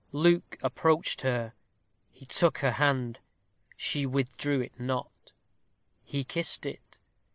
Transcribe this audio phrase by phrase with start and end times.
[0.13, 1.53] Luke approached her;
[2.09, 3.19] he took her hand
[3.77, 5.11] she withdrew it not.
[6.03, 6.97] He kissed it.